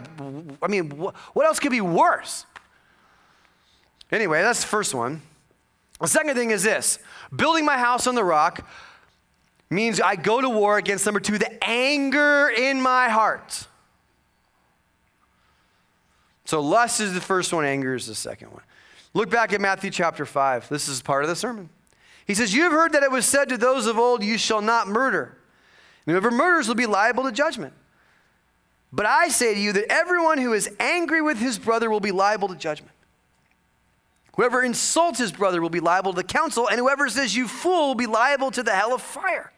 [0.62, 2.46] I mean, what else could be worse?
[4.10, 5.22] Anyway, that's the first one.
[6.00, 6.98] The second thing is this
[7.34, 8.68] building my house on the rock
[9.74, 13.66] means I go to war against number two, the anger in my heart.
[16.44, 18.62] So lust is the first one, anger is the second one.
[19.14, 20.68] Look back at Matthew chapter 5.
[20.68, 21.70] This is part of the sermon.
[22.26, 24.60] He says, You have heard that it was said to those of old, You shall
[24.60, 25.38] not murder.
[26.06, 27.72] And whoever murders will be liable to judgment.
[28.92, 32.12] But I say to you that everyone who is angry with his brother will be
[32.12, 32.92] liable to judgment.
[34.36, 37.88] Whoever insults his brother will be liable to the council, and whoever says, You fool,
[37.88, 39.52] will be liable to the hell of fire.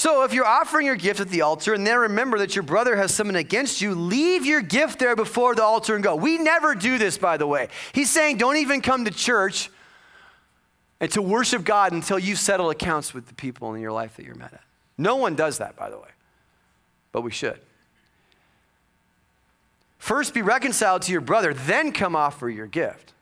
[0.00, 2.96] So if you're offering your gift at the altar and then remember that your brother
[2.96, 6.16] has something against you, leave your gift there before the altar and go.
[6.16, 7.68] We never do this, by the way.
[7.92, 9.68] He's saying don't even come to church
[11.00, 14.24] and to worship God until you settle accounts with the people in your life that
[14.24, 14.62] you're met at.
[14.96, 16.08] No one does that, by the way,
[17.12, 17.60] but we should.
[19.98, 23.12] First be reconciled to your brother, then come offer your gift.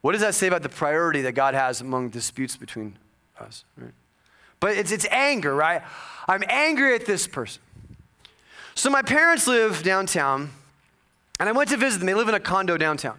[0.00, 2.96] What does that say about the priority that God has among disputes between
[3.38, 3.66] us?
[3.76, 3.92] Right?
[4.64, 5.82] But it's, it's anger, right?
[6.26, 7.60] I'm angry at this person.
[8.74, 10.52] So my parents live downtown,
[11.38, 12.06] and I went to visit them.
[12.06, 13.18] They live in a condo downtown,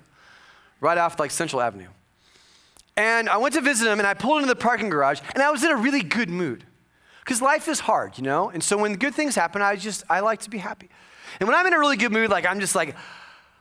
[0.82, 1.90] right off like Central Avenue.
[2.98, 5.52] And I went to visit them, and I pulled into the parking garage, and I
[5.52, 6.64] was in a really good mood.
[7.20, 8.50] Because life is hard, you know?
[8.50, 10.90] And so when good things happen, I just, I like to be happy.
[11.40, 12.96] And when I'm in a really good mood, like I'm just like,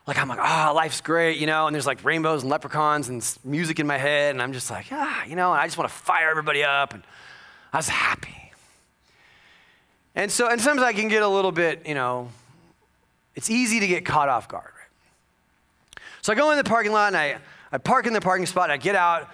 [0.07, 3.09] like I'm like, ah, oh, life's great, you know, and there's like rainbows and leprechauns
[3.09, 5.77] and music in my head, and I'm just like, ah, you know, and I just
[5.77, 7.03] want to fire everybody up and
[7.75, 8.53] I was happy.
[10.15, 12.29] And so, and sometimes I can get a little bit, you know,
[13.35, 15.99] it's easy to get caught off guard, right?
[16.21, 17.35] So I go in the parking lot and I,
[17.73, 19.29] I park in the parking spot, I get out,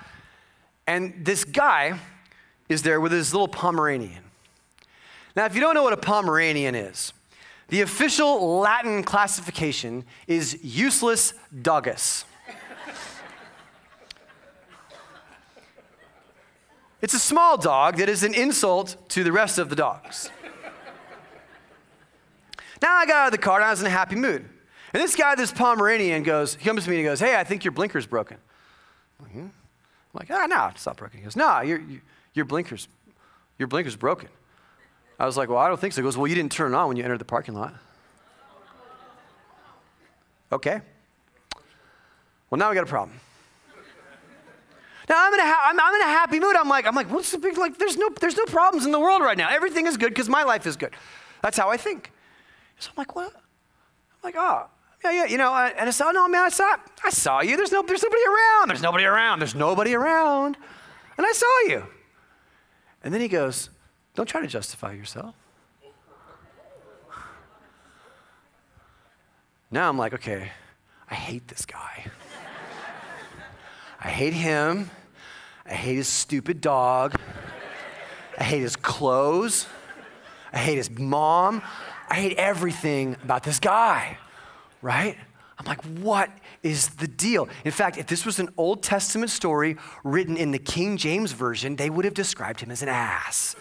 [0.87, 1.99] and this guy
[2.67, 4.23] is there with his little Pomeranian.
[5.35, 7.13] Now, if you don't know what a Pomeranian is,
[7.67, 12.23] the official Latin classification is useless doggus.
[17.01, 20.29] It's a small dog that is an insult to the rest of the dogs.
[22.81, 24.47] now I got out of the car and I was in a happy mood.
[24.93, 27.43] And this guy, this Pomeranian, goes, he comes to me and he goes, Hey, I
[27.43, 28.37] think your blinker's broken.
[29.19, 29.51] I'm
[30.13, 30.33] like, hmm?
[30.33, 31.19] Ah, no, it's not broken.
[31.19, 31.81] He goes, No, your,
[32.33, 32.87] your, blinker's,
[33.57, 34.29] your blinker's broken.
[35.17, 36.01] I was like, Well, I don't think so.
[36.01, 37.73] He goes, Well, you didn't turn it on when you entered the parking lot.
[40.51, 40.81] Okay.
[42.49, 43.17] Well, now we got a problem.
[45.11, 46.55] Now I'm in a, ha- I'm, I'm in a happy mood.
[46.55, 48.99] I'm like, I'm like, what's the big, like, there's no, there's no problems in the
[48.99, 49.49] world right now.
[49.49, 50.93] Everything is good because my life is good.
[51.43, 52.13] That's how I think.
[52.79, 53.33] So I'm like, what?
[53.35, 54.67] I'm like, oh,
[55.03, 57.57] yeah, yeah, you know, and I said, no, man, I saw, I saw you.
[57.57, 58.69] There's no, there's nobody around.
[58.69, 59.39] There's nobody around.
[59.39, 60.55] There's nobody around.
[61.17, 61.83] And I saw you.
[63.03, 63.69] And then he goes,
[64.15, 65.35] don't try to justify yourself.
[69.71, 70.51] Now I'm like, okay,
[71.09, 72.05] I hate this guy.
[73.99, 74.89] I hate him.
[75.65, 77.15] I hate his stupid dog.
[78.37, 79.67] I hate his clothes.
[80.51, 81.61] I hate his mom.
[82.09, 84.17] I hate everything about this guy,
[84.81, 85.17] right?
[85.57, 86.29] I'm like, what
[86.63, 87.47] is the deal?
[87.63, 91.75] In fact, if this was an Old Testament story written in the King James Version,
[91.75, 93.55] they would have described him as an ass.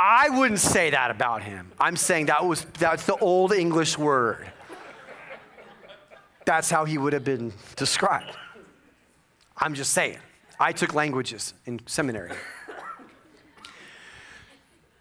[0.00, 1.70] I wouldn't say that about him.
[1.78, 4.50] I'm saying that was that's the old English word.
[6.44, 8.36] That's how he would have been described.
[9.60, 10.18] I'm just saying.
[10.58, 12.32] I took languages in seminary.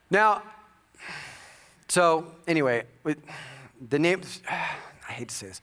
[0.09, 0.43] Now,
[1.89, 2.83] So, anyway,
[3.89, 5.61] the name, I hate to say this.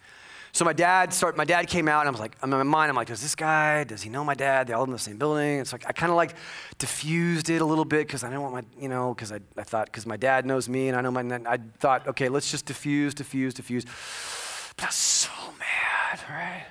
[0.50, 2.88] So my dad start, my dad came out and I was like, in my mind,
[2.88, 4.66] I'm like, does this guy, does he know my dad?
[4.66, 5.60] They're all in the same building.
[5.60, 6.34] It's like, I kind of like
[6.78, 9.62] diffused it a little bit because I didn't want my, you know, because I, I
[9.62, 12.64] thought, because my dad knows me and I know my, I thought, okay, let's just
[12.64, 13.84] diffuse, diffuse, diffuse.
[14.76, 16.66] But I was so mad, right?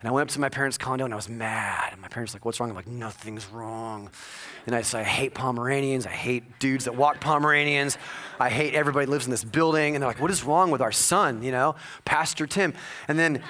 [0.00, 1.90] And I went up to my parents' condo and I was mad.
[1.92, 2.70] And my parents were like, what's wrong?
[2.70, 4.10] I'm like, nothing's wrong.
[4.66, 6.06] And I said, I hate Pomeranians.
[6.06, 7.96] I hate dudes that walk Pomeranians.
[8.38, 9.94] I hate everybody lives in this building.
[9.94, 12.74] And they're like, what is wrong with our son, you know, Pastor Tim?
[13.08, 13.42] And then,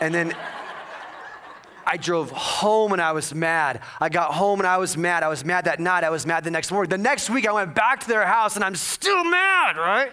[0.00, 0.34] and then
[1.86, 3.80] I drove home and I was mad.
[4.00, 5.22] I got home and I was mad.
[5.22, 6.04] I was mad that night.
[6.04, 6.88] I was mad the next morning.
[6.88, 10.12] The next week I went back to their house and I'm still mad, right?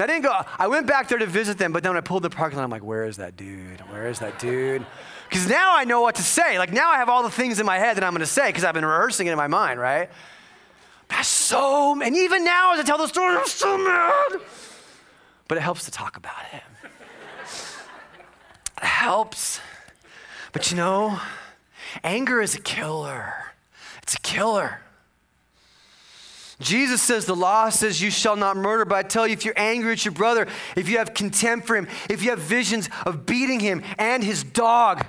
[0.00, 2.22] I didn't go, I went back there to visit them, but then when I pulled
[2.22, 3.80] the parking lot, I'm like, where is that dude?
[3.90, 4.86] Where is that dude?
[5.28, 6.58] Because now I know what to say.
[6.58, 8.48] Like now I have all the things in my head that I'm going to say
[8.48, 10.10] because I've been rehearsing it in my mind, right?
[11.08, 14.40] That's so, and even now as I tell the story, I'm so mad.
[15.48, 16.62] But it helps to talk about it.
[18.78, 19.60] It helps.
[20.52, 21.20] But you know,
[22.04, 23.34] anger is a killer.
[24.02, 24.80] It's a killer.
[26.60, 29.54] Jesus says, The law says you shall not murder, but I tell you, if you're
[29.56, 30.46] angry at your brother,
[30.76, 34.44] if you have contempt for him, if you have visions of beating him and his
[34.44, 35.04] dog,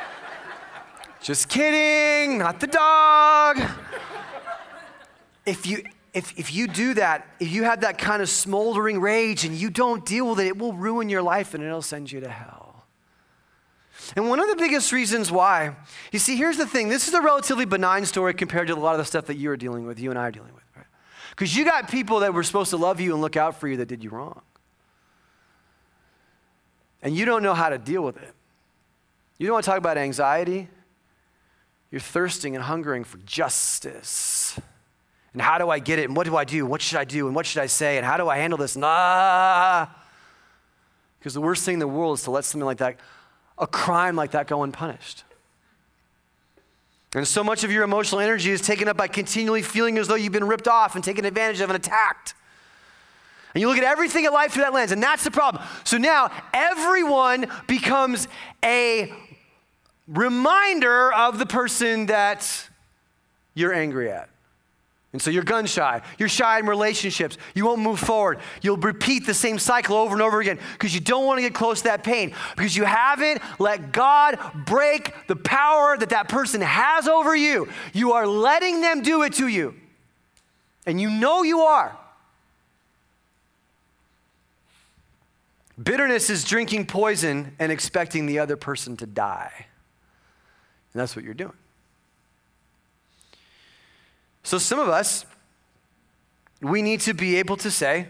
[1.22, 3.60] just kidding, not the dog.
[5.46, 9.44] If you if, if you do that, if you have that kind of smoldering rage
[9.44, 12.20] and you don't deal with it, it will ruin your life and it'll send you
[12.20, 12.59] to hell.
[14.16, 15.76] And one of the biggest reasons why,
[16.12, 18.92] you see, here's the thing this is a relatively benign story compared to a lot
[18.92, 20.86] of the stuff that you are dealing with, you and I are dealing with, right?
[21.30, 23.76] Because you got people that were supposed to love you and look out for you
[23.78, 24.42] that did you wrong.
[27.02, 28.34] And you don't know how to deal with it.
[29.38, 30.68] You don't want to talk about anxiety.
[31.90, 34.58] You're thirsting and hungering for justice.
[35.32, 36.06] And how do I get it?
[36.06, 36.66] And what do I do?
[36.66, 37.26] What should I do?
[37.26, 37.96] And what should I say?
[37.96, 38.76] And how do I handle this?
[38.76, 39.86] Nah.
[41.18, 42.98] Because the worst thing in the world is to let something like that
[43.60, 45.24] a crime like that go unpunished.
[47.14, 50.14] And so much of your emotional energy is taken up by continually feeling as though
[50.14, 52.34] you've been ripped off and taken advantage of and attacked.
[53.52, 55.62] And you look at everything in life through that lens, and that's the problem.
[55.82, 58.28] So now everyone becomes
[58.64, 59.12] a
[60.06, 62.68] reminder of the person that
[63.54, 64.29] you're angry at.
[65.12, 66.02] And so you're gun shy.
[66.18, 67.36] You're shy in relationships.
[67.54, 68.38] You won't move forward.
[68.62, 71.52] You'll repeat the same cycle over and over again because you don't want to get
[71.52, 76.60] close to that pain because you haven't let God break the power that that person
[76.60, 77.68] has over you.
[77.92, 79.74] You are letting them do it to you.
[80.86, 81.96] And you know you are.
[85.82, 89.66] Bitterness is drinking poison and expecting the other person to die.
[90.92, 91.52] And that's what you're doing.
[94.42, 95.24] So, some of us,
[96.60, 98.08] we need to be able to say,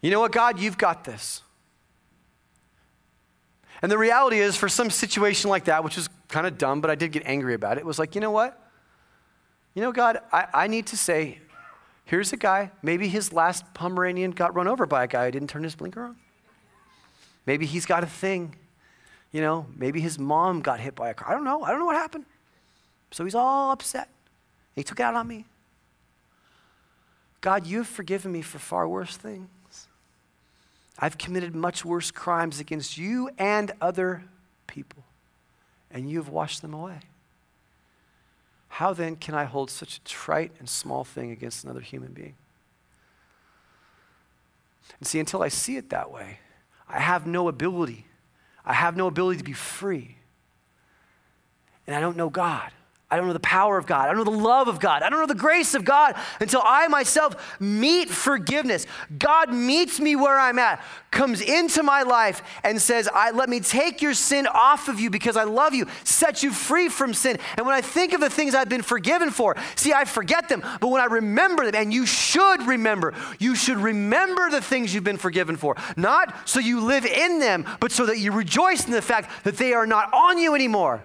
[0.00, 1.42] you know what, God, you've got this.
[3.82, 6.90] And the reality is, for some situation like that, which is kind of dumb, but
[6.90, 8.60] I did get angry about it, it was like, you know what?
[9.74, 11.38] You know, God, I, I need to say,
[12.04, 15.50] here's a guy, maybe his last Pomeranian got run over by a guy who didn't
[15.50, 16.16] turn his blinker on.
[17.44, 18.56] Maybe he's got a thing.
[19.32, 21.30] You know, maybe his mom got hit by a car.
[21.30, 21.62] I don't know.
[21.62, 22.24] I don't know what happened.
[23.10, 24.08] So he's all upset.
[24.76, 25.46] He took it out on me.
[27.40, 29.48] God, you've forgiven me for far worse things.
[30.98, 34.24] I've committed much worse crimes against you and other
[34.66, 35.04] people,
[35.90, 37.00] and you've washed them away.
[38.68, 42.34] How then can I hold such a trite and small thing against another human being?
[44.98, 46.38] And see, until I see it that way,
[46.88, 48.06] I have no ability.
[48.64, 50.16] I have no ability to be free.
[51.86, 52.70] And I don't know God.
[53.08, 54.08] I don't know the power of God.
[54.08, 55.02] I don't know the love of God.
[55.02, 58.84] I don't know the grace of God until I myself meet forgiveness.
[59.16, 63.60] God meets me where I'm at, comes into my life, and says, I, Let me
[63.60, 67.38] take your sin off of you because I love you, set you free from sin.
[67.56, 70.64] And when I think of the things I've been forgiven for, see, I forget them.
[70.80, 75.04] But when I remember them, and you should remember, you should remember the things you've
[75.04, 75.76] been forgiven for.
[75.96, 79.58] Not so you live in them, but so that you rejoice in the fact that
[79.58, 81.04] they are not on you anymore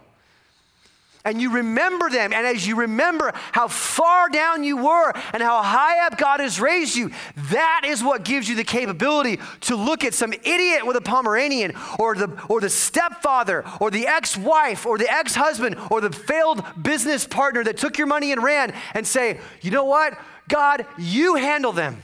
[1.23, 5.61] and you remember them, and as you remember how far down you were and how
[5.61, 7.11] high up God has raised you,
[7.51, 11.73] that is what gives you the capability to look at some idiot with a Pomeranian
[11.99, 16.11] or the, or the stepfather or the ex wife or the ex husband or the
[16.11, 20.17] failed business partner that took your money and ran and say, you know what?
[20.47, 22.01] God, you handle them.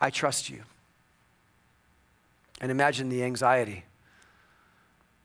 [0.00, 0.62] I trust you.
[2.60, 3.84] And imagine the anxiety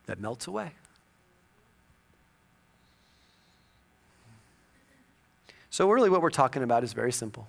[0.05, 0.71] that melts away.
[5.71, 7.47] So, really, what we're talking about is very simple.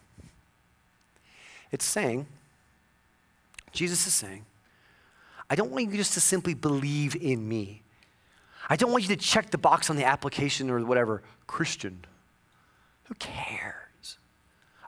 [1.73, 2.27] It's saying,
[3.73, 4.47] Jesus is saying,
[5.51, 7.83] I don't want you just to simply believe in me.
[8.71, 12.05] I don't want you to check the box on the application or whatever, Christian.
[13.05, 14.19] Who cares?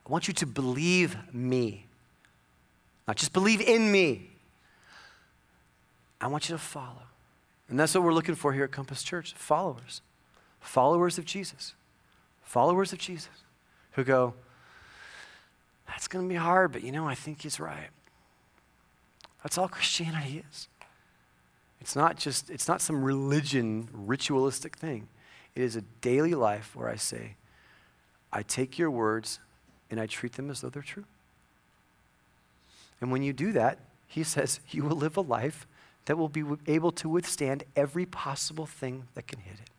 [0.07, 1.87] I want you to believe me.
[3.09, 4.31] Not just believe in me.
[6.21, 7.03] I want you to follow.
[7.69, 10.03] And that's what we're looking for here at Compass Church followers.
[10.61, 11.75] Followers of Jesus.
[12.45, 13.29] Followers of Jesus
[13.93, 14.35] who go,
[15.87, 17.91] that's going to be hard, but you know, I think he's right.
[19.43, 20.69] That's all Christianity is.
[21.81, 25.09] It's not just, it's not some religion, ritualistic thing.
[25.55, 27.37] It is a daily life where I say,
[28.33, 29.39] I take your words
[29.91, 31.05] and I treat them as though they're true.
[33.01, 35.67] And when you do that, he says, you will live a life
[36.07, 39.71] that will be able to withstand every possible thing that can hit it.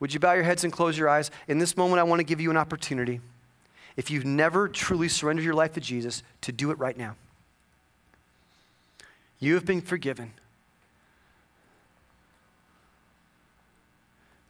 [0.00, 1.30] Would you bow your heads and close your eyes?
[1.48, 3.20] In this moment, I want to give you an opportunity,
[3.96, 7.16] if you've never truly surrendered your life to Jesus, to do it right now.
[9.38, 10.32] You have been forgiven.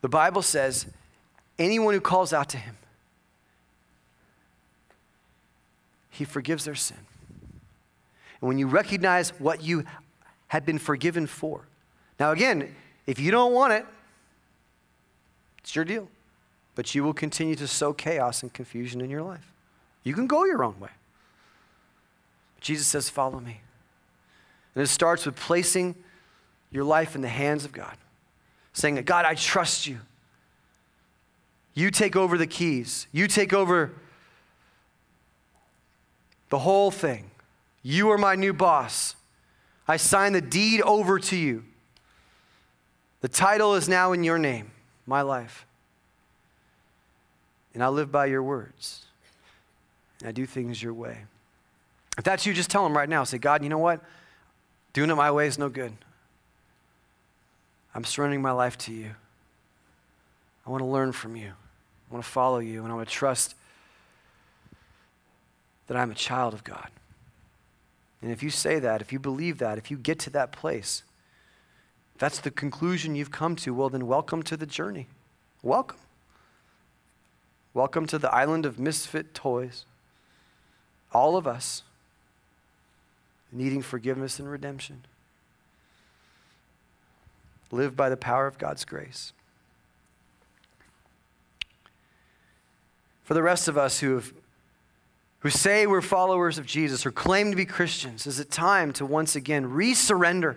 [0.03, 0.87] The Bible says
[1.59, 2.76] anyone who calls out to him,
[6.11, 6.99] he forgives their sin.
[8.41, 9.85] And when you recognize what you
[10.49, 11.66] had been forgiven for.
[12.20, 12.74] Now, again,
[13.07, 13.87] if you don't want it,
[15.63, 16.09] it's your deal.
[16.75, 19.53] But you will continue to sow chaos and confusion in your life.
[20.05, 20.91] You can go your own way.
[22.55, 23.61] But Jesus says, Follow me.
[24.75, 25.95] And it starts with placing
[26.71, 27.97] your life in the hands of God,
[28.73, 29.99] saying God, I trust you.
[31.75, 33.93] You take over the keys, you take over
[36.49, 37.31] the whole thing.
[37.83, 39.17] You are my new boss.
[39.89, 41.65] I sign the deed over to you.
[43.21, 44.71] The title is now in your name,
[45.07, 45.66] my life.
[47.74, 49.05] And I live by your words.
[50.20, 51.24] And I do things your way.
[52.18, 53.24] If that's you, just tell him right now.
[53.24, 54.00] Say, God, you know what?
[54.92, 55.92] Doing it my way is no good.
[57.94, 59.11] I'm surrendering my life to you.
[60.66, 61.48] I want to learn from you.
[61.48, 63.55] I want to follow you, and I want to trust
[65.86, 66.88] that I'm a child of God.
[68.20, 71.03] And if you say that, if you believe that, if you get to that place,
[72.19, 75.09] that's the conclusion you've come to, well, then welcome to the journey.
[75.63, 75.99] Welcome.
[77.75, 79.87] Welcome to the island of misfit toys.
[81.13, 81.83] All of us
[83.51, 85.05] needing forgiveness and redemption.
[87.71, 89.33] Live by the power of God's grace.
[93.25, 94.33] For the rest of us who have
[95.41, 99.05] who say we're followers of Jesus or claim to be Christians, is it time to
[99.05, 100.57] once again resurrender?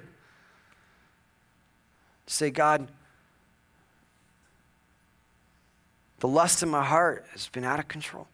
[2.27, 2.87] Say, God,
[6.19, 8.27] the lust in my heart has been out of control.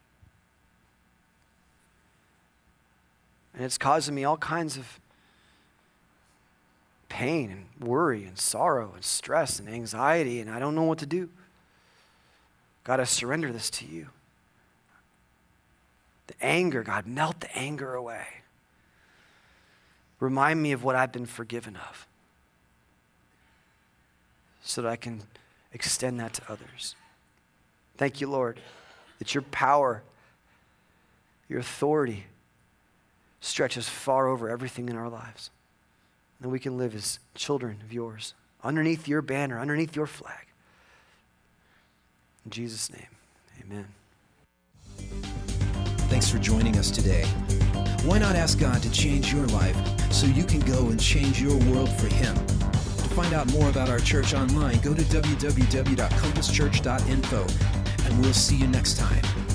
[3.54, 5.00] And it's causing me all kinds of
[7.10, 11.06] pain and worry and sorrow and stress and anxiety, and I don't know what to
[11.06, 11.30] do.
[12.86, 14.08] God, I surrender this to you.
[16.28, 18.26] The anger, God, melt the anger away.
[20.22, 22.08] Remind me of what I've been forgiven of
[24.64, 25.24] so that I can
[25.74, 26.96] extend that to others.
[27.98, 28.60] Thank you, Lord,
[29.20, 30.04] that your power,
[31.48, 32.26] your authority
[33.40, 35.50] stretches far over everything in our lives.
[36.42, 38.34] And we can live as children of yours,
[38.64, 40.48] underneath your banner, underneath your flag.
[42.46, 43.08] In Jesus' name,
[43.64, 43.88] amen.
[46.10, 47.26] Thanks for joining us today.
[48.04, 49.78] Why not ask God to change your life
[50.12, 52.36] so you can go and change your world for Him?
[53.12, 57.46] Find out more about our church online, go to www.compasschurch.info
[58.06, 59.51] and we'll see you next time.